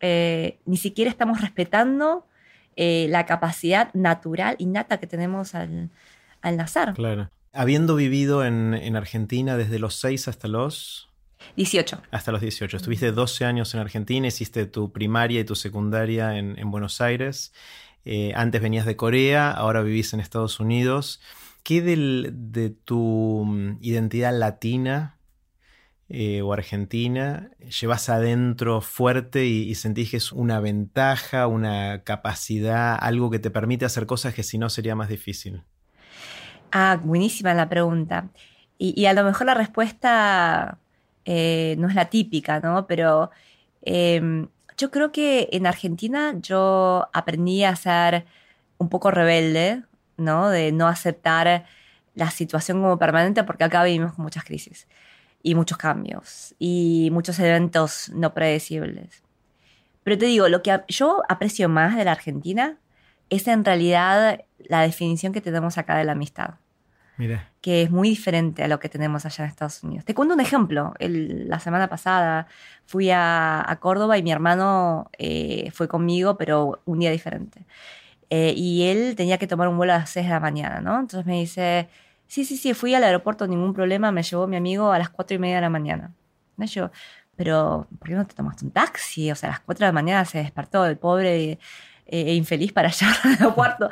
[0.00, 2.26] eh, ni siquiera estamos respetando
[2.76, 5.90] eh, la capacidad natural innata que tenemos al,
[6.42, 6.92] al nacer.
[6.94, 7.30] Claro.
[7.52, 11.08] Habiendo vivido en, en Argentina desde los 6 hasta los
[11.56, 12.02] 18.
[12.10, 12.76] Hasta los 18.
[12.76, 17.52] Estuviste 12 años en Argentina, hiciste tu primaria y tu secundaria en, Buenos Aires.
[18.04, 21.20] Eh, antes venías de Corea, ahora vivís en Estados Unidos.
[21.62, 25.13] ¿Qué de tu mm, identidad latina
[26.08, 32.96] eh, o argentina llevas adentro fuerte y, y, sentís que es una ventaja, una capacidad,
[33.00, 35.62] algo que te permite hacer cosas que si no sería más difícil?
[36.72, 38.30] Ah, buenísima la pregunta.
[38.78, 40.78] y a lo mejor la respuesta
[41.24, 42.86] eh, no es la típica, ¿no?
[42.86, 43.30] Pero
[43.82, 48.26] em, yo creo que en Argentina yo aprendí a ser
[48.78, 49.82] un poco rebelde,
[50.16, 50.50] ¿no?
[50.50, 51.66] De no aceptar
[52.14, 54.86] la situación como permanente porque acá vivimos con muchas crisis
[55.44, 59.22] y muchos cambios y muchos eventos no predecibles.
[60.02, 62.78] Pero te digo, lo que yo aprecio más de la Argentina
[63.30, 66.54] es en realidad la definición que tenemos acá de la amistad
[67.60, 70.04] que es muy diferente a lo que tenemos allá en Estados Unidos.
[70.04, 70.94] Te cuento un ejemplo.
[70.98, 72.46] la semana pasada
[72.86, 77.64] fui a, Córdoba y mi hermano eh, fue conmigo, pero un día diferente.
[78.30, 80.98] Eh, y él tenía que tomar un vuelo a las 6 de la mañana, ¿no?
[81.00, 81.88] Entonces me dice,
[82.26, 85.36] sí, sí, sí, fui al aeropuerto, ningún problema, me llevó mi amigo a las 4
[85.36, 86.12] y media de la mañana.
[86.56, 86.66] ¿No?
[86.66, 86.90] Yo,
[87.36, 89.30] pero ¿por qué no te tomaste un taxi?
[89.30, 91.58] O sea, a las 4 de la mañana se despertó el pobre
[92.06, 93.88] e infeliz para allá al aeropuerto.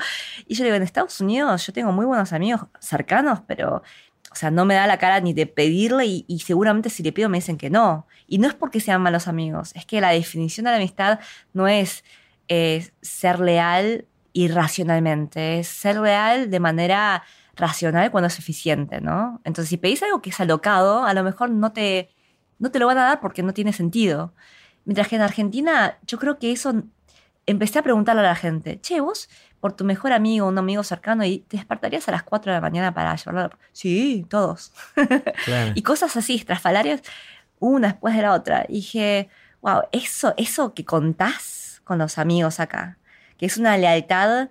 [0.46, 3.82] Y yo digo, en Estados Unidos yo tengo muy buenos amigos cercanos, pero,
[4.30, 7.28] o sea, no me da la cara ni de pedirle y, seguramente si le pido
[7.28, 8.06] me dicen que no.
[8.28, 11.20] Y no es porque sean malos amigos, es que la definición de la amistad
[11.52, 12.04] no es
[13.00, 19.40] ser leal irracionalmente, es ser leal de manera racional cuando es eficiente, ¿no?
[19.44, 22.10] Entonces, si pedís algo que es alocado, a lo mejor no te,
[22.58, 24.34] no te lo van a dar porque no tiene sentido.
[24.84, 26.82] Mientras que en Argentina, yo creo que eso
[27.46, 29.28] empecé a preguntarle a la gente, che, vos
[29.60, 32.60] por tu mejor amigo, un amigo cercano, y te despertarías a las 4 de la
[32.60, 33.56] mañana para llevarlo.
[33.72, 34.72] Sí, todos.
[35.74, 37.02] y cosas así, estrafalarias,
[37.60, 38.64] una después de la otra.
[38.68, 39.28] Y dije,
[39.60, 42.98] wow, eso, eso que contás con los amigos acá,
[43.38, 44.48] que es una lealtad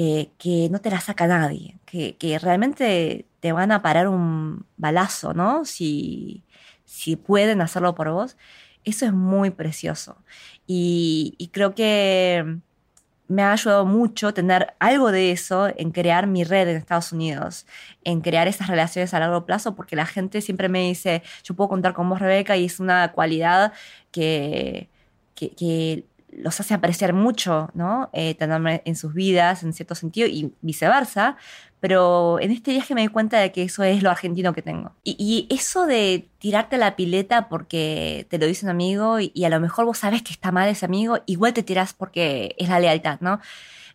[0.00, 4.64] eh, que no te la saca nadie, que, que, realmente te van a parar un
[4.76, 5.64] balazo, ¿no?
[5.64, 6.44] Si,
[6.84, 8.36] si pueden hacerlo por vos.
[8.84, 10.16] Eso es muy precioso.
[10.68, 12.60] Y, y creo que
[13.26, 17.66] me ha ayudado mucho tener algo de eso en crear mi red en Estados Unidos,
[18.04, 21.68] en crear esas relaciones a largo plazo, porque la gente siempre me dice, yo puedo
[21.68, 23.72] contar con vos, Rebeca, y es una cualidad
[24.12, 24.88] que,
[25.34, 28.10] que, los hace apreciar mucho, ¿no?
[28.12, 31.36] Eh, tenerme en sus vidas, en cierto sentido, y viceversa.
[31.80, 34.92] Pero en este viaje me di cuenta de que eso es lo argentino que tengo.
[35.04, 39.60] Y, eso de tirarte la pileta porque te lo dice un amigo y, a lo
[39.60, 43.20] mejor vos sabes que está mal ese amigo, igual te tirás porque es la lealtad,
[43.20, 43.40] ¿no?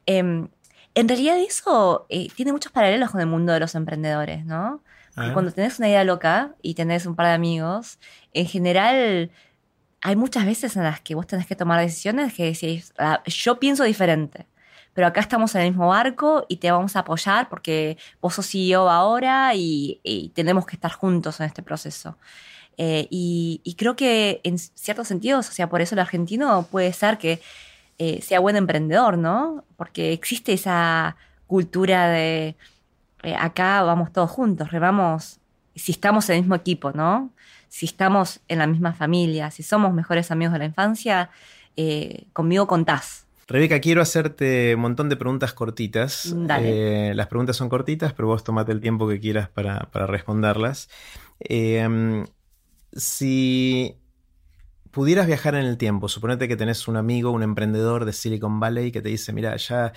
[0.06, 0.48] Em,
[0.96, 4.82] en realidad eso eh, tiene muchos paralelos con el mundo de los emprendedores, ¿no?
[5.16, 8.00] Cuando tenés una idea loca y tenés un par de amigos,
[8.34, 9.30] en general
[10.04, 13.60] hay muchas veces en las que vos tenés que tomar decisiones que decís, ah, yo
[13.60, 14.46] pienso diferente
[14.94, 18.50] pero acá estamos en el mismo barco y te vamos a apoyar porque vos sos
[18.50, 20.00] CEO ahora y,
[20.36, 22.18] tenemos que estar juntos en este proceso.
[22.78, 27.18] Eh, y, creo que en ciertos sentidos, o sea, por eso el argentino puede ser
[27.18, 27.42] que
[27.98, 29.66] eh, sea buen emprendedor, ¿no?
[29.78, 31.16] Porque existe esa
[31.48, 32.56] cultura de
[33.24, 35.40] eh, acá vamos todos juntos, remamos,
[35.76, 37.32] si estamos en el mismo equipo, ¿no?
[37.74, 41.32] Si estamos en la misma familia, si somos mejores amigos de la infancia,
[42.32, 43.26] conmigo contás.
[43.48, 46.36] Rebeca, quiero hacerte un montón de preguntas cortitas.
[46.60, 50.88] Eh, las preguntas son cortitas, pero vos tomate el tiempo que quieras para, responderlas.
[51.40, 52.28] Em,
[52.92, 53.98] si
[54.92, 58.92] pudieras viajar en el tiempo, suponete que tenés un amigo, un emprendedor de Silicon Valley
[58.92, 59.94] que te dice, mira, ya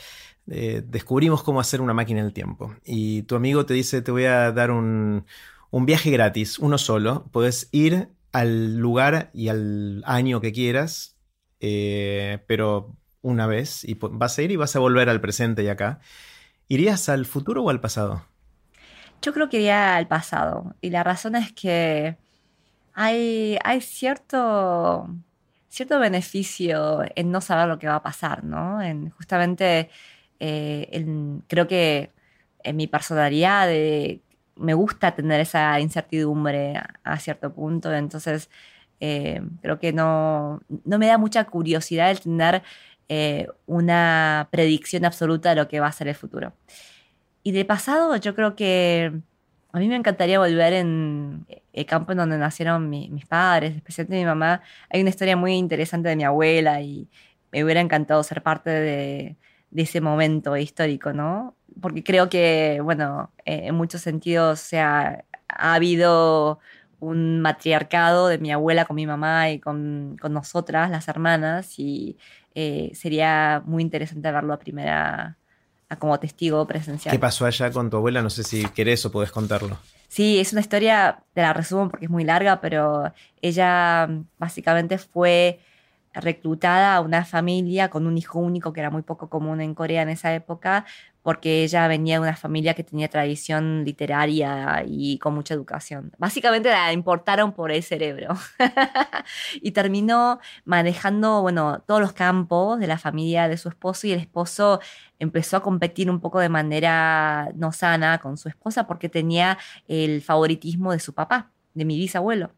[0.48, 2.74] eh, descubrimos cómo hacer una máquina en el tiempo.
[2.86, 5.26] Y tu amigo te dice, te voy a dar un,
[5.70, 7.26] un viaje gratis, uno solo.
[7.32, 11.16] Puedes ir al lugar y al año que quieras,
[11.60, 15.68] eh, pero una vez y vas a ir y vas a volver al presente y
[15.68, 16.00] acá.
[16.68, 18.24] ¿Irías al futuro o al pasado?
[19.22, 20.74] Yo creo que iría al pasado.
[20.80, 22.16] Y la razón es que
[22.92, 25.08] hay, hay cierto,
[25.68, 28.82] cierto beneficio en no saber lo que va a pasar, ¿no?
[28.82, 29.90] En justamente,
[30.40, 32.12] eh, creo que
[32.62, 33.68] en mi personalidad
[34.56, 37.92] me gusta tener esa incertidumbre a, cierto punto.
[37.92, 38.50] Entonces,
[39.00, 42.62] eh, creo que no, no me da mucha curiosidad el tener
[43.08, 46.54] eh, una predicción absoluta de lo que va a ser el futuro.
[47.42, 49.12] Y de pasado, yo creo que
[49.72, 54.24] a mí me encantaría volver en el campo en donde nacieron mis padres, especialmente mi
[54.24, 54.62] mamá.
[54.90, 57.08] Hay una historia muy interesante de mi abuela y
[57.52, 59.36] me hubiera encantado ser parte de,
[59.82, 61.54] ese momento histórico, ¿no?
[61.80, 66.58] Porque creo que, bueno, eh, en muchos sentidos se ha, habido
[66.98, 72.16] un matriarcado de mi abuela con mi mamá y con, con nosotras, las hermanas, y
[72.54, 75.36] eh, sería muy interesante verlo a primera,
[75.98, 77.12] como testigo presencial.
[77.12, 78.22] ¿Qué pasó allá con tu abuela?
[78.22, 79.78] No sé si querés o podés contarlo.
[80.08, 83.12] Sí, es una historia, te la resumo porque es muy larga, pero
[83.42, 84.08] ella
[84.38, 85.60] básicamente fue
[86.20, 90.02] reclutada a una familia con un hijo único que era muy poco común en Corea
[90.02, 90.84] en esa época,
[91.22, 96.12] porque ella venía de una familia que tenía tradición literaria y con mucha educación.
[96.18, 98.36] Básicamente la importaron por el cerebro
[99.60, 104.20] y terminó manejando, bueno, todos los campos de la familia de su esposo y el
[104.20, 104.80] esposo
[105.18, 110.22] empezó a competir un poco de manera no sana con su esposa porque tenía el
[110.22, 112.52] favoritismo de su papá, de mi bisabuelo.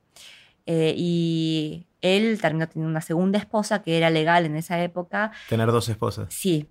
[0.66, 5.32] Eh, y él terminó teniendo una segunda esposa que era legal en esa época.
[5.48, 6.32] Tener dos esposas.
[6.32, 6.68] Sí,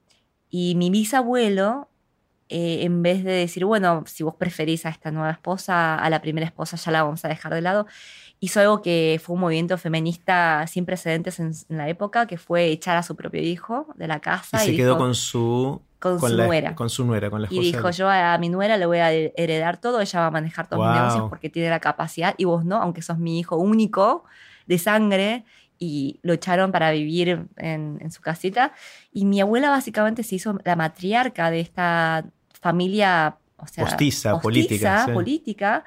[0.49, 1.89] y mi bisabuelo,
[2.49, 6.21] eh, en vez de decir, bueno, si vos preferís a esta nueva esposa, a la
[6.21, 7.85] primera esposa ya la vamos a dejar de lado,
[8.39, 12.95] hizo algo que fue un movimiento feminista sin precedentes en, la época, que fue echar
[12.95, 14.63] a su propio hijo de la casa.
[14.63, 15.81] Y, se quedó con su...
[15.99, 16.75] Con, su nuera.
[16.75, 17.59] Con su nuera, con la esposa.
[17.59, 20.69] Y dijo, yo a mi nuera le voy a heredar todo, ella va a manejar
[20.69, 24.23] todos mis negocios porque tiene la capacidad, y vos no, aunque sos mi hijo único
[24.67, 25.45] de sangre,
[25.79, 28.73] y lo echaron para vivir en, su casita.
[29.11, 32.25] Y mi abuela básicamente se hizo la matriarca de esta
[32.59, 35.07] familia, o sea, postiza, política.
[35.13, 35.85] política.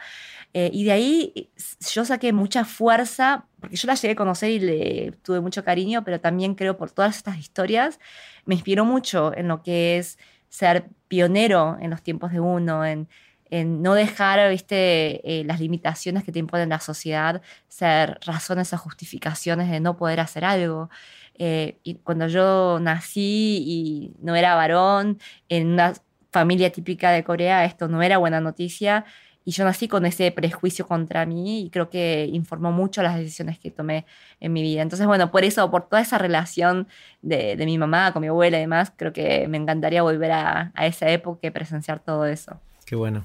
[0.53, 1.51] Eh, y de ahí
[1.93, 6.05] yo saqué mucha fuerza, porque yo la llegué a conocer y le tuve mucho cariño,
[6.05, 8.01] pero también creo por todas estas historias,
[8.47, 13.09] me inspiró mucho en lo que es ser pionero en los tiempos de uno, en
[13.51, 18.79] en no dejar, viste, eh, las limitaciones que te imponen la sociedad ser razones o
[18.79, 20.91] justificaciones de no poder hacer algo.
[21.39, 25.95] Eh, y cuando yo nací y no era varón, en una
[26.33, 29.05] familia típica de Corea, esto no era buena noticia.
[29.45, 33.59] Y yo nací con ese prejuicio contra mí y creo que informó mucho las decisiones
[33.59, 34.05] que tomé
[34.39, 34.83] en mi vida.
[34.83, 36.89] Entonces, bueno, por eso, por toda esa relación
[37.23, 41.09] de, mi mamá con mi abuela y demás, creo que me encantaría volver a, esa
[41.11, 42.61] época y presenciar todo eso.
[42.91, 43.25] Qué bueno.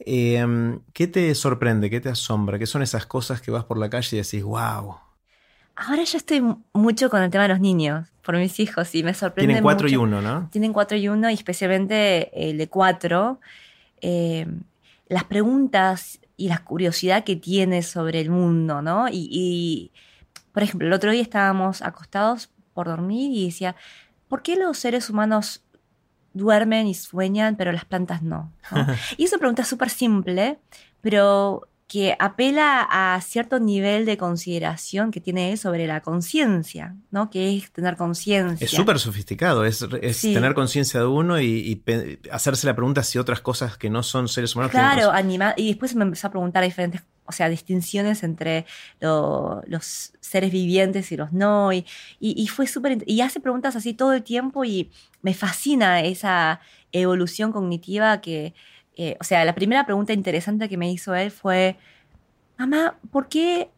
[0.00, 1.88] Em, ¿Qué te sorprende?
[1.88, 2.58] ¿Qué te asombra?
[2.58, 4.96] ¿Qué son esas cosas que vas por la calle y decís, wow?
[5.76, 9.14] Ahora yo estoy mucho con el tema de los niños, por mis hijos, y me
[9.14, 9.46] sorprende.
[9.46, 10.50] Tienen cuatro y uno, ¿no?
[10.52, 13.40] Tienen cuatro y uno, y especialmente el de cuatro.
[14.02, 14.46] Eh,
[15.08, 19.06] las preguntas y la curiosidad que tiene sobre el mundo, ¿no?
[19.10, 19.90] Y,
[20.52, 23.74] por ejemplo, el otro día estábamos acostados por dormir y decía,
[24.28, 25.62] ¿por qué los seres humanos
[26.34, 28.52] duermen y sueñan, pero las plantas no?
[29.16, 30.58] y es una pregunta súper simple,
[31.00, 37.28] pero que apela a cierto nivel de consideración que tiene sobre la conciencia, ¿no?
[37.28, 38.64] Que es tener conciencia.
[38.64, 39.86] Es súper sofisticado, es,
[40.22, 41.82] tener conciencia de uno y,
[42.30, 44.70] hacerse la pregunta si otras cosas que no son seres humanos.
[44.70, 48.64] Claro, anima y después me empezó a preguntar diferentes, o sea, distinciones entre
[49.00, 51.84] los seres vivientes y los no, y,
[52.20, 54.90] y fue súper, y hace preguntas así todo el tiempo y
[55.22, 56.60] me fascina esa
[56.92, 58.54] evolución cognitiva que
[58.96, 61.76] eh, o sea, la primera pregunta interesante que me hizo él fue,
[62.58, 63.70] mamá, ¿por qué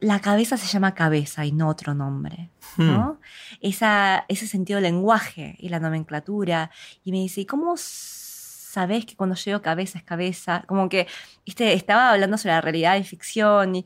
[0.00, 2.50] la cabeza se llama cabeza y no otro nombre?
[2.76, 3.12] ¿no?
[3.12, 3.18] Hmm.
[3.60, 6.70] Esa, ese sentido del lenguaje y la nomenclatura.
[7.04, 10.64] Y me dice, ¿y cómo sabes que cuando llego cabeza es cabeza?
[10.66, 11.06] Como que
[11.44, 11.74] ¿viste?
[11.74, 13.84] estaba hablando sobre la realidad y ficción y,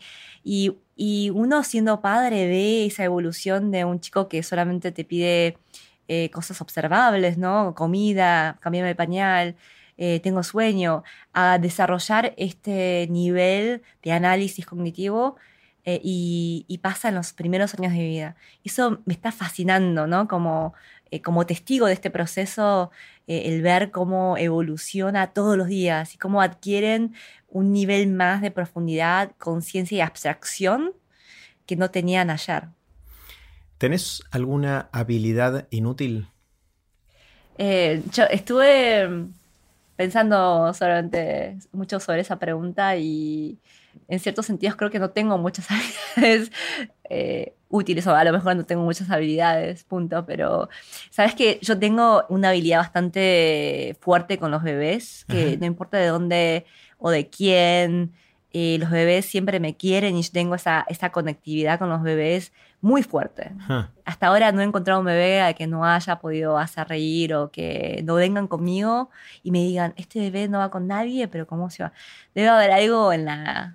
[0.94, 5.58] y, uno siendo padre ve esa evolución de un chico que solamente te pide
[6.08, 7.74] eh, cosas observables, ¿no?
[7.74, 9.56] Comida, cambiarme el pañal.
[9.98, 15.36] Eh, tengo sueño, a desarrollar este nivel de análisis cognitivo
[15.84, 18.36] eh, y, pasa en los primeros años de vida.
[18.64, 20.28] Eso me está fascinando, ¿no?
[20.28, 20.74] Como,
[21.10, 22.90] eh, como testigo de este proceso,
[23.26, 27.14] el ver cómo evoluciona todos los días y cómo adquieren
[27.48, 30.92] un nivel más de profundidad, conciencia y abstracción
[31.66, 32.68] que no tenían ayer.
[33.78, 36.28] ¿Tenés alguna habilidad inútil?
[37.58, 39.08] yo estuve
[39.96, 43.58] pensando solamente mucho sobre esa pregunta y
[44.08, 46.52] en ciertos sentidos creo que no tengo muchas habilidades
[47.08, 50.68] eh, útiles o a lo mejor no tengo muchas habilidades, punto, pero
[51.10, 56.06] sabes que yo tengo una habilidad bastante fuerte con los bebés, que no importa de
[56.06, 56.66] dónde
[56.98, 58.12] o de quién,
[58.58, 62.54] eh, los bebés siempre me quieren y yo tengo esa, esa conectividad con los bebés
[62.80, 63.52] muy fuerte.
[64.06, 67.50] Hasta ahora no he encontrado un bebé al que no haya podido hacer reír o
[67.50, 69.10] que no vengan conmigo
[69.42, 71.92] y me digan, este bebé no va con nadie, pero ¿cómo se va?
[72.34, 73.74] Debe haber algo en la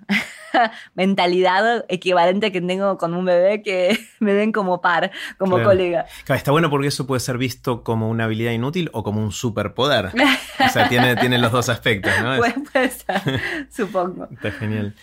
[0.94, 6.06] mentalidad equivalente que tengo con un bebé que me den como par, como colega.
[6.28, 10.12] está bueno porque eso puede ser visto como una habilidad inútil o como un superpoder.
[10.58, 12.36] o sea, tiene, tiene los dos aspectos, ¿no?
[12.72, 14.28] puede ser, supongo.
[14.30, 14.94] Está genial.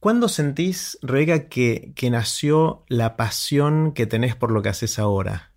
[0.00, 5.50] ¿Cuándo sentís, Rega, que, que, nació la pasión que tenés por lo que haces ahora?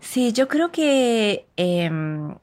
[0.00, 2.34] Sí, yo creo que, em,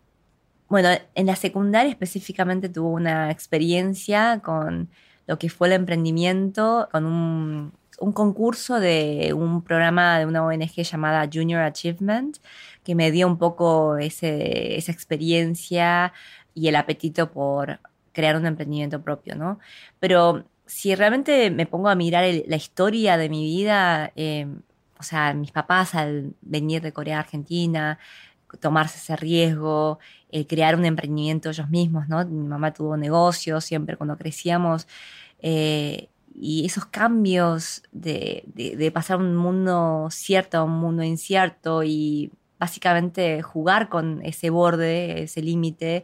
[0.68, 4.90] bueno, en la secundaria específicamente tuve una experiencia con
[5.28, 7.74] lo que fue el emprendimiento, con un,
[8.14, 12.38] concurso de un programa de una ONG llamada Junior Achievement,
[12.84, 16.12] que me dio un poco ese, esa experiencia
[16.54, 17.80] y el apetito por
[18.12, 19.60] crear un emprendimiento propio, ¿no?
[20.00, 24.62] Pero si realmente me pongo a mirar la historia de mi vida, em,
[25.00, 28.00] o sea, mis papás al venir de Corea a Argentina,
[28.60, 30.00] tomarse ese riesgo,
[30.48, 32.26] crear un emprendimiento ellos mismos, ¿no?
[32.26, 34.88] Mi mamá tuvo negocios siempre cuando crecíamos.
[35.40, 42.30] Eh, y esos cambios de, de, pasar un mundo cierto a un mundo incierto y
[42.60, 46.04] básicamente jugar con ese borde, ese límite,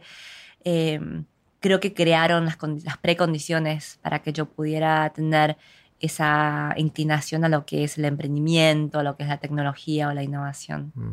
[0.64, 1.26] em,
[1.60, 2.56] creo que crearon las,
[2.98, 5.56] precondiciones para que yo pudiera tener
[6.00, 10.12] esa inclinación a lo que es el emprendimiento, a lo que es la tecnología o
[10.12, 10.92] la innovación.
[10.94, 11.10] Mm.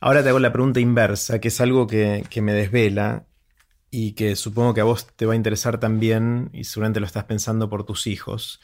[0.00, 3.26] Ahora te hago la pregunta inversa, que es algo que, me desvela
[3.90, 7.24] y que supongo que a vos te va a interesar también y seguramente lo estás
[7.24, 8.60] pensando por tus hijos.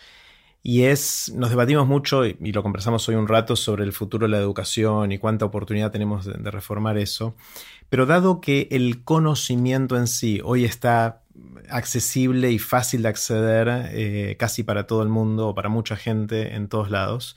[0.63, 4.31] Y es, nos debatimos mucho y, lo conversamos hoy un rato sobre el futuro de
[4.31, 7.35] la educación y cuánta oportunidad tenemos de reformar eso.
[7.89, 11.23] Pero dado que el conocimiento en sí hoy está
[11.69, 16.55] accesible y fácil de acceder eh, casi para todo el mundo o para mucha gente
[16.55, 17.37] en todos lados,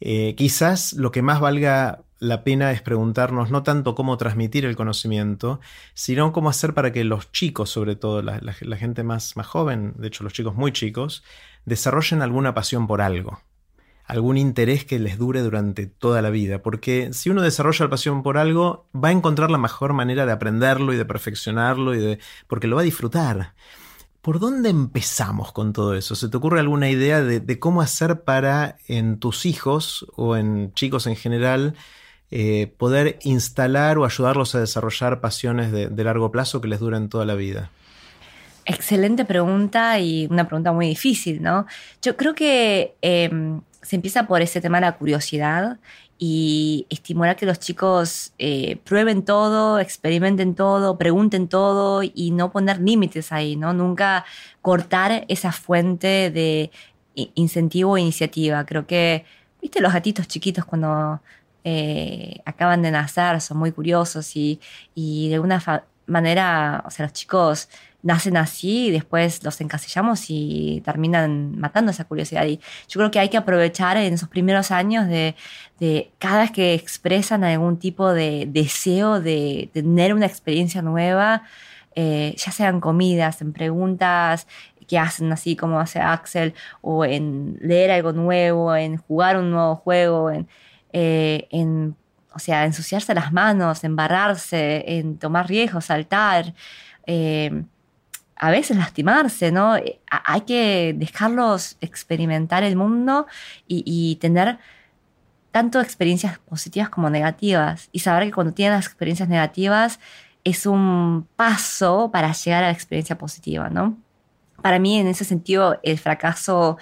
[0.00, 4.76] eh, quizás lo que más valga la pena es preguntarnos no tanto cómo transmitir el
[4.76, 5.60] conocimiento,
[5.94, 10.08] sino cómo hacer para que los chicos, sobre todo la, gente más, más joven, de
[10.08, 11.22] hecho los chicos muy chicos,
[11.64, 13.40] desarrollen alguna pasión por algo
[14.08, 18.22] algún interés que les dure durante toda la vida, porque si uno desarrolla la pasión
[18.22, 22.18] por algo, va a encontrar la mejor manera de aprenderlo y de perfeccionarlo y de
[22.46, 23.52] porque lo va a disfrutar.
[24.22, 26.14] ¿Por dónde empezamos con todo eso?
[26.14, 31.06] ¿Se te ocurre alguna idea de, cómo hacer para en tus hijos o en chicos
[31.06, 31.74] en general
[32.30, 37.24] eh, poder instalar o ayudarlos a desarrollar pasiones de, largo plazo que les duren toda
[37.24, 37.70] la vida?
[38.66, 41.66] Excelente pregunta y una pregunta muy difícil, ¿no?
[42.02, 45.78] Yo creo que em, se empieza por ese tema de la curiosidad
[46.18, 52.80] y estimular que los chicos eh, prueben todo, experimenten todo, pregunten todo y no poner
[52.80, 53.72] límites ahí, ¿no?
[53.72, 54.24] Nunca
[54.60, 56.70] cortar esa fuente de
[57.14, 58.66] incentivo o iniciativa.
[58.66, 59.24] Creo que,
[59.62, 61.20] viste, los gatitos chiquitos cuando
[61.64, 64.60] eh, acaban de nacer son muy curiosos y,
[64.94, 65.62] y de alguna
[66.06, 67.68] manera, o sea, los chicos
[68.02, 72.46] nacen así y después los encasillamos y terminan matando esa curiosidad.
[72.46, 75.34] Y yo creo que hay que aprovechar en esos primeros años de,
[76.18, 81.42] cada vez que expresan algún tipo de deseo de, tener una experiencia nueva,
[81.94, 84.46] eh, ya sean comidas, en preguntas
[84.86, 89.76] que hacen así como hace Axel, o en leer algo nuevo, en jugar un nuevo
[89.76, 90.48] juego, en,
[90.92, 91.96] eh, en
[92.34, 96.54] o sea, ensuciarse las manos, embarrarse, en tomar riesgos, saltar.
[97.06, 97.64] Eh,
[98.36, 99.76] a veces lastimarse, ¿no?
[99.76, 103.26] Eh, hay que dejarlos experimentar el mundo
[103.66, 104.58] y, tener
[105.50, 109.98] tanto experiencias positivas como negativas y saber que cuando tienen las experiencias negativas
[110.44, 113.98] es un paso para llegar a la experiencia positiva, ¿no?
[114.62, 116.78] Para mí, en ese sentido, el fracaso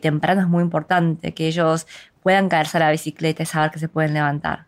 [0.00, 1.86] temprano es muy importante, que ellos
[2.26, 4.66] puedan caerse a la bicicleta y saber que se pueden levantar.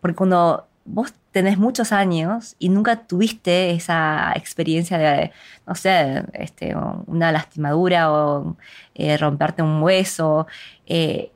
[0.00, 5.32] Porque cuando vos tenés muchos años y nunca tuviste esa experiencia de,
[5.66, 6.72] no sé, este,
[7.06, 8.56] una lastimadura o
[8.94, 10.46] eh, romperte un hueso,
[10.86, 11.32] eh,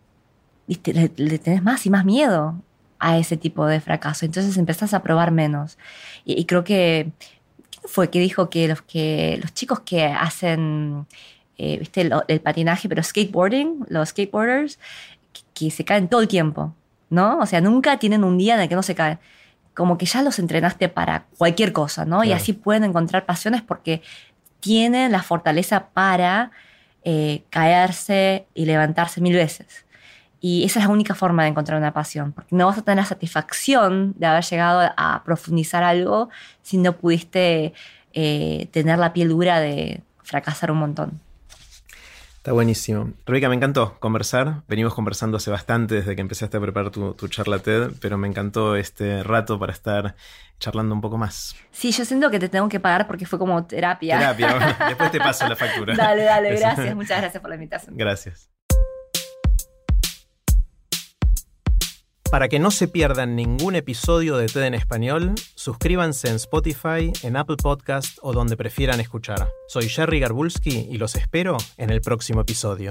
[0.68, 1.09] le,
[1.41, 2.55] tenés más y más miedo
[3.01, 4.27] a ese tipo de fracaso.
[4.27, 5.77] Entonces empezás a probar menos.
[6.25, 7.11] Y, creo que,
[7.72, 11.09] ¿quién fue que dijo que los, que, los chicos que hacen,
[11.59, 14.79] eh, viste, el, patinaje, pero skateboarding, los skateboarders,
[15.55, 16.74] que se caen todo el tiempo?
[17.14, 17.39] ¿no?
[17.39, 19.18] O sea, nunca tienen un día en el que no se caen.
[19.72, 22.22] Como que ya los entrenaste para cualquier cosa, ¿no?
[22.22, 24.03] Y así pueden encontrar pasiones porque
[24.61, 26.53] tienen la fortaleza para
[27.03, 29.85] eh, caerse y levantarse mil veces.
[30.41, 32.99] Y esa es la única forma de encontrar una pasión, porque no vas a tener
[32.99, 36.28] la satisfacción de haber llegado a profundizar algo
[36.62, 37.72] si no pudiste
[38.12, 41.20] eh, tener la piel dura de fracasar un montón.
[42.45, 43.14] Está buenísimo.
[43.24, 44.64] Rebeca, me encantó conversar.
[44.68, 48.76] Venimos conversando hace bastante desde que empezaste a preparar tu, charla TED, pero me encantó
[48.76, 50.14] este rato para estar
[50.61, 51.57] charlando un poco más.
[51.70, 54.18] Sí, yo siento que te tengo que pagar porque fue como terapia.
[54.18, 55.95] Terapia, después te paso la factura.
[55.97, 56.95] Dale, dale, gracias.
[56.95, 57.97] Muchas gracias por la invitación.
[57.97, 58.51] Gracias.
[62.35, 67.37] Para que no se pierdan ningún episodio de TED en español, suscríbanse en Spotify, en
[67.37, 69.47] Apple Podcast o donde prefieran escuchar.
[69.68, 72.91] Soy Jerry Garbulski y los espero en el próximo episodio.